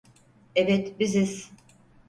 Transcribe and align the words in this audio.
Evet, 0.55 0.99
biziz. 0.99 1.51